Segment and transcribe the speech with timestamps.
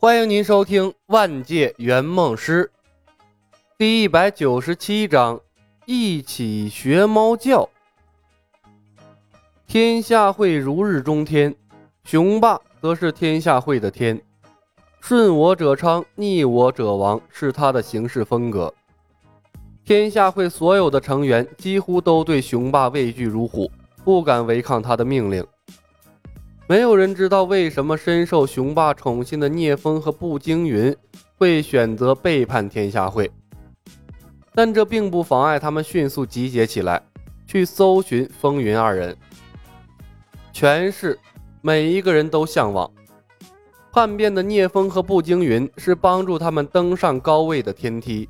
[0.00, 2.70] 欢迎您收听《万界圆梦师》
[3.76, 5.40] 第一百九十七章：
[5.86, 7.68] 一起学猫叫。
[9.66, 11.52] 天下会如日中天，
[12.04, 14.22] 雄霸则是天下会的天。
[15.00, 18.72] 顺我者昌，逆我者亡，是他的行事风格。
[19.84, 23.68] 天下会所有的成员几乎都对雄霸畏惧如虎，
[24.04, 25.44] 不敢违抗他的命令。
[26.68, 30.94] 没有人知道为什么深受雄霸宠信的聂风和步惊云
[31.38, 33.30] 会选择背叛天下会，
[34.52, 37.00] 但这并不妨碍他们迅速集结起来，
[37.46, 39.16] 去搜寻风云二人。
[40.52, 41.18] 权势，
[41.62, 42.90] 每一个人都向往。
[43.90, 48.28] 叛变的聂风和步惊云是帮助他们登上高位的天梯，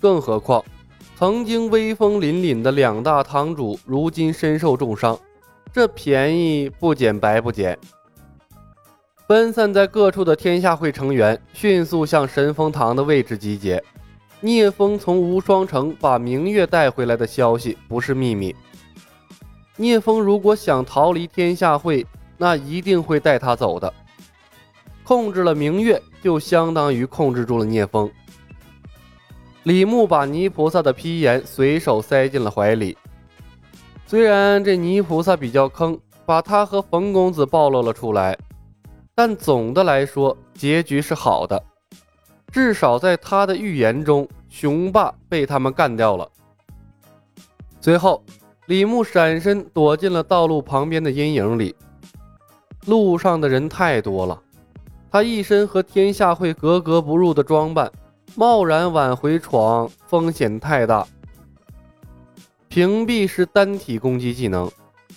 [0.00, 0.64] 更何况
[1.16, 5.16] 曾经威风凛凛的两大堂主，如今身受重伤。
[5.76, 7.78] 这便宜不捡白不捡。
[9.26, 13.84] 分散在各处的天下会成员迅速向神风堂的位置集结。
[14.40, 18.56] 聂风从无双城把明月带回来的消息不是秘密。
[19.76, 22.06] 聂风如果想逃离天下会，
[22.38, 23.92] 那一定会带他走的。
[25.04, 28.10] 控制了明月，就相当于控制住了聂风。
[29.64, 32.96] 李牧把泥菩萨的披言随手塞进了怀里。
[34.08, 38.38] 虽然这泥菩萨比较坑，把他和冯公子暴露了出来，
[39.16, 41.60] 但总的来说结局是好的，
[42.52, 46.28] 至少在他的预言中，雄霸被他们干掉了。
[47.80, 48.22] 随后，
[48.66, 51.74] 李牧闪身躲进了道路旁边的阴影里。
[52.86, 54.40] 路上的人太多了，
[55.10, 57.90] 他一身和天下会格格不入的装扮，
[58.36, 61.04] 贸然往回闯，风险太大。
[62.76, 64.70] 屏蔽是单体攻击技能，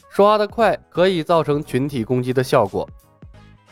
[0.10, 2.90] 刷得快可以造成群体攻击的效果，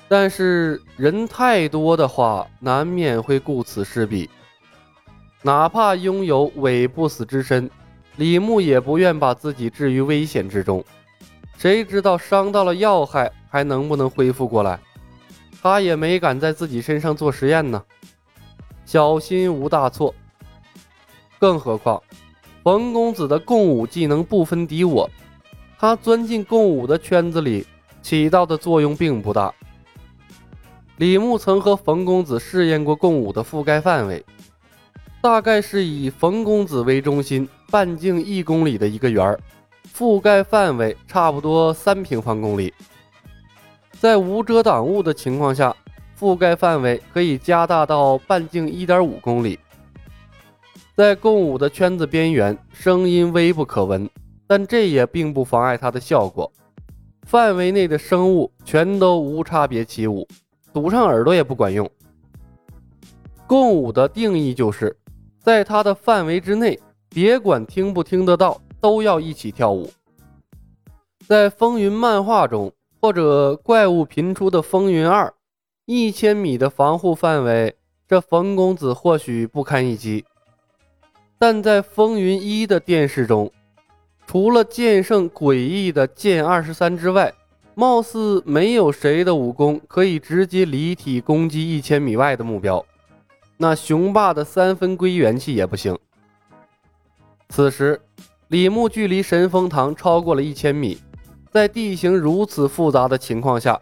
[0.10, 4.30] 但是人太多的话，难免会顾此失彼。
[5.42, 7.72] 哪怕拥有伪不死之身，
[8.18, 10.84] 李牧也不愿把自己置于危险之中。
[11.58, 14.78] 谁知道伤到了要害，还能不能恢复过来？
[15.62, 17.82] 他也没敢在自己身上做实验呢。
[18.84, 20.14] 小心无大错，
[21.40, 22.04] 更何况。
[22.68, 25.10] 冯公子的共舞技能不分敌我，
[25.80, 27.66] 他钻进共舞的圈子里，
[28.02, 29.54] 起到的作用并不大。
[30.98, 34.22] 李牧曾和冯公子试验过共舞的覆盖范围，
[35.22, 39.40] 大概是以冯公子为中心，半径一公里的一个圆儿，
[39.96, 42.74] 覆盖范围差不多三平方公里。
[43.94, 45.74] 在无遮挡物的情况下，
[46.20, 49.58] 覆盖范围可以加大到半径一点五公里。
[50.98, 54.10] 在共舞的圈子边缘，声音微不可闻，
[54.48, 56.52] 但这也并不妨碍它的效果。
[57.22, 60.28] 范围内的生物全都无差别起舞，
[60.74, 61.88] 堵上耳朵也不管用。
[63.46, 64.98] 共舞的定义就是，
[65.40, 69.88] 在它的范围之内，别管听不听得到，都要一起跳舞。
[71.28, 75.32] 在风云漫画中，或者怪物频出的风云二，
[75.86, 77.76] 一千米的防护范围，
[78.08, 80.26] 这冯公子或许不堪一击。
[81.40, 83.52] 但在风云一的电视中，
[84.26, 87.34] 除了剑圣诡异的剑二十三之外，
[87.76, 92.84] 貌似没有谁的武功可以直接离体攻击一千米外的目标。
[93.56, 95.96] 那雄霸的三分归元气也不行。
[97.50, 98.02] 此时，
[98.48, 100.98] 李牧距离神风堂超过了一千米，
[101.52, 103.80] 在地形如此复杂的情况下，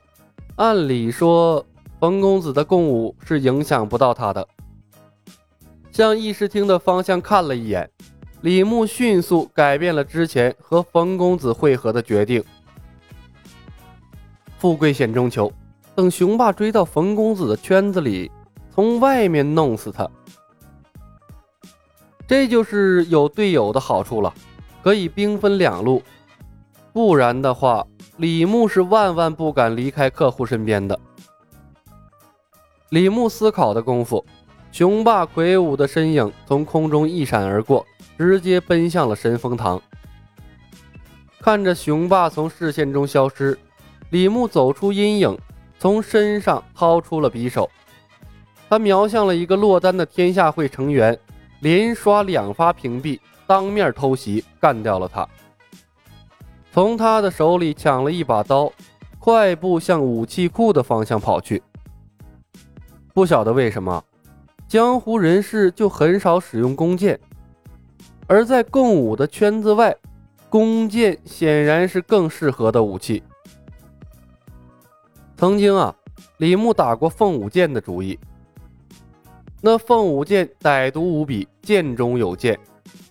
[0.58, 1.66] 按理说
[2.00, 4.46] 冯公子的共舞是影响不到他的。
[5.96, 7.90] 向议事厅的方向看了一眼，
[8.42, 12.44] 李牧迅速改变了之前和冯公子会合的决定。
[14.58, 15.50] 富贵险中求，
[15.96, 18.30] 等雄霸追到冯公子的圈子里，
[18.74, 20.06] 从外面弄死他。
[22.28, 24.34] 这就是有队友的好处了，
[24.84, 26.04] 可以兵分两路。
[26.92, 31.00] 不然的话，李牧是万万不敢离开客户身边的。
[32.90, 34.26] 李牧思考的功夫。
[34.76, 37.88] 雄霸魁梧的身影从空中一闪而过，
[38.18, 39.82] 直接奔向了神风堂。
[41.40, 43.58] 看着雄霸从视线中消失，
[44.10, 45.38] 李牧走出阴影，
[45.80, 47.72] 从身上掏出了匕首。
[48.68, 51.18] 他瞄向了一个落单的天下会成员，
[51.62, 53.18] 连刷两发屏蔽，
[53.48, 55.26] 当面偷袭，干掉了他。
[56.74, 58.70] 从他的手里抢了一把刀，
[59.20, 61.64] 快步向武器库的方向跑去。
[63.14, 64.04] 不晓得为什么。
[64.68, 67.20] 江湖人士就很少使用弓箭，
[68.28, 69.96] 而在共舞的圈子外，
[70.50, 73.22] 弓箭显然是更适合的武器。
[75.38, 75.96] 曾经啊，
[76.38, 78.18] 李牧打过凤舞剑的主意。
[79.62, 82.60] 那凤舞剑歹毒无比，剑中有剑，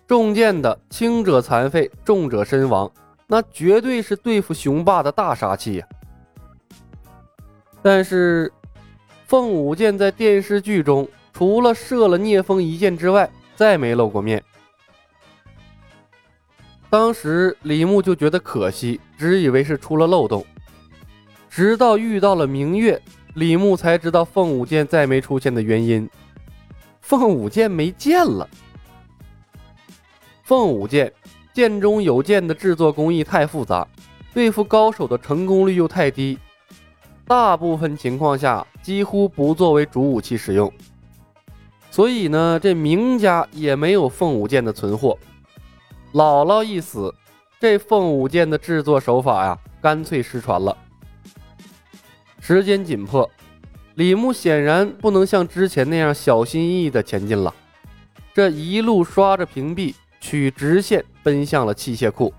[0.07, 2.91] 中箭的轻者残废，重者身亡，
[3.27, 5.87] 那绝对是对付雄霸的大杀器呀。
[7.81, 8.53] 但是，
[9.27, 14.43] 凤舞剑在电视剧中除了射了聂风一箭之外，再没露过面。
[16.89, 20.47] 当时李牧就觉得可惜，只以为是出了漏洞。
[21.51, 23.03] 直到遇到了明月，
[23.35, 26.09] 李牧才知道凤舞剑再没出现的原因。
[27.01, 28.49] 凤舞剑没剑了。
[30.45, 31.13] 凤舞剑，
[31.53, 33.87] 剑中有剑的制作工艺太复杂，
[34.33, 36.39] 对付高手的成功率又太低，
[37.27, 40.73] 大部分情况下几乎不作为主武器使用。
[41.95, 45.17] 所以呢，这明家也没有凤舞剑的存货。
[46.13, 47.15] 姥姥一死，
[47.61, 50.77] 这凤舞剑的制作手法呀，干脆失传了。
[52.41, 53.31] 时间紧迫，
[53.95, 57.55] 李牧显然不能像之前那样小心翼翼地前进了。
[58.35, 62.35] 这一路刷着屏蔽，取直线奔向了器械库。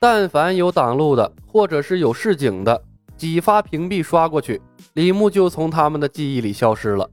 [0.00, 2.82] 但凡有挡路的，或者是有示警的，
[3.16, 4.60] 几发屏蔽刷过去，
[4.94, 7.08] 李牧就从他们的记忆里消失了。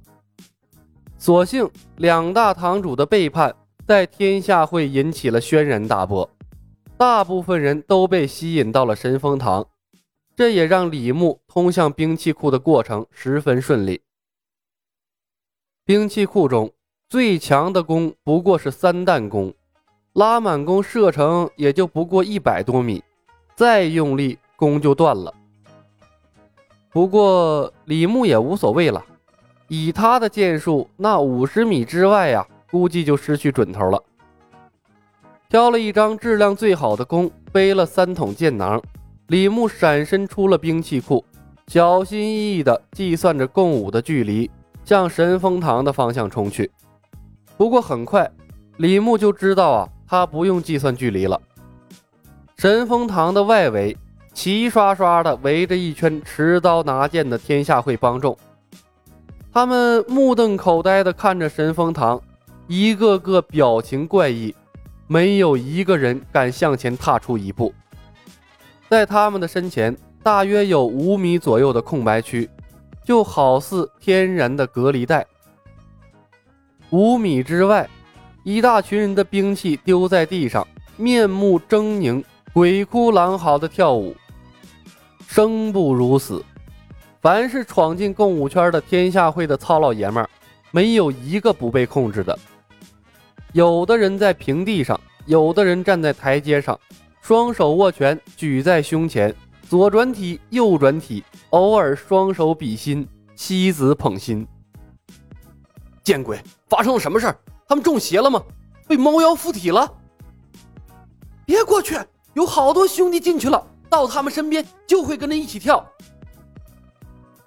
[1.23, 3.55] 所幸两大堂主的背叛。
[3.87, 6.29] 在天下会引起了轩然大波，
[6.97, 9.65] 大部分人都被吸引到了神风堂，
[10.35, 14.01] 这也让李牧通向兵器库的过程十分顺利。
[15.85, 16.69] 兵器库中
[17.07, 19.53] 最强的弓不过是三弹弓，
[20.11, 23.01] 拉满弓射程也就不过一百多米，
[23.55, 25.33] 再用力弓就断了。
[26.89, 29.05] 不过李牧也无所谓了，
[29.75, 32.45] 以他的箭术，那五十米之外呀。
[32.69, 34.03] 估计就失去准头了。
[35.47, 38.81] 挑了一张质量最好的弓，背了三桶箭囊，
[39.27, 41.23] 李牧闪身出了兵器库，
[41.67, 44.49] 小心翼翼地计算着共舞的距离，
[44.83, 46.69] 向神风堂的方向冲去。
[47.57, 48.27] 不过很快，
[48.77, 51.39] 李牧就知道啊，他不用计算距离了。
[52.57, 53.95] 神风堂的外围
[54.33, 58.35] 齐刷刷地围着一圈持刀拿剑的天下会帮众，
[59.53, 62.19] 他们目瞪口呆地看着神风堂。
[62.65, 64.55] 一个个表情怪异，
[65.05, 67.71] 没有一个人敢向前踏出一步。
[68.89, 72.49] 在他们的身前，大约有五米左右的空白区，
[73.03, 75.23] 就好似天然的隔离带。
[76.89, 77.87] 五米之外，
[78.43, 80.65] 一大群人的兵器丢在地上，
[80.97, 82.23] 面目狰狞，
[82.53, 84.15] 鬼哭狼嚎的跳舞，
[85.27, 86.43] 生不如死。
[87.23, 90.29] 凡是闯进共舞圈的天下会的糙老爷们儿，
[90.71, 92.37] 没有一个不被控制的。
[93.53, 96.77] 有的人在平地上，有的人站在台阶上，
[97.21, 99.33] 双手握拳举在胸前，
[99.69, 104.45] 左转体，右转体，偶尔双手比心，妻子捧心。
[106.03, 106.37] 见鬼！
[106.67, 107.37] 发生了什么事儿？
[107.69, 108.43] 他们中邪了吗？
[108.85, 109.89] 被猫妖附体了？
[111.45, 111.97] 别过去，
[112.33, 115.89] 有好多兄弟进去了，到他们身边就会跟着一起跳。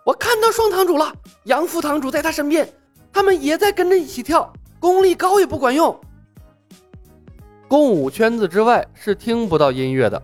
[0.07, 1.13] 我看到双堂主了，
[1.47, 2.73] 杨副堂主在他身边，
[3.13, 4.53] 他们也在跟着一起跳。
[4.79, 5.99] 功力高也不管用。
[7.67, 10.23] 共舞圈子之外是听不到音乐的，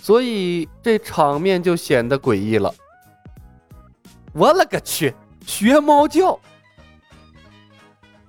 [0.00, 2.74] 所以这场面就显得诡异了。
[4.32, 5.14] 我勒个去，
[5.46, 6.36] 学猫叫！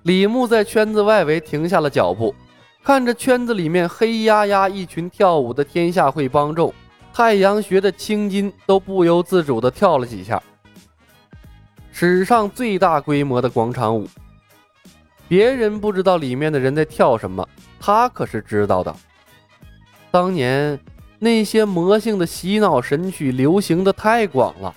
[0.03, 2.35] 李牧在圈子外围停下了脚步，
[2.83, 6.71] 看着圈子里面黑压压一群跳舞的天下会帮众，
[7.11, 10.39] 太阳穴的青筋都不由自主地跳了几下。
[11.95, 14.09] 史上最大规模的广场舞。
[15.27, 17.47] 别人不知道里面的人在跳什么，
[17.79, 18.93] 他可是知道的。
[20.09, 20.77] 当年
[21.19, 24.73] 那些魔性的洗脑神曲流行的太广了，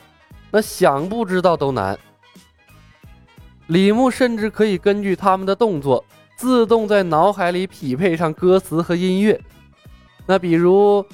[0.51, 1.99] 那想不知道都难。
[3.69, 6.05] 李牧甚至可以根据他们的动作，
[6.37, 9.41] 自动在脑海里匹配上歌词和音乐。
[10.27, 11.05] 那比如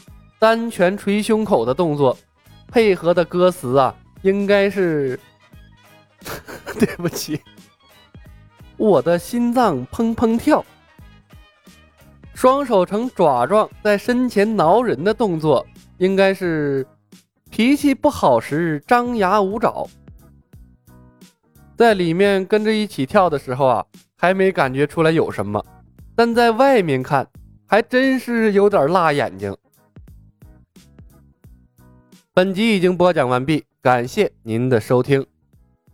[0.41, 2.19] 单拳捶胸口的动作，
[2.67, 5.19] 配合的歌词啊，应该是……
[6.79, 7.41] 对不起。
[8.77, 10.65] 我的心脏砰砰跳，
[12.35, 15.65] 双手呈爪状在身前挠人的动作，
[15.99, 16.87] 应该是
[17.51, 19.87] 脾气不好时张牙舞爪。
[21.77, 23.85] 在里面跟着一起跳的时候啊，
[24.17, 25.65] 还没感觉出来有什么，
[26.17, 27.27] 但在外面看，
[27.67, 29.57] 还真是有点辣眼睛。
[32.35, 35.25] 本集已经播讲完毕，感谢您的收听。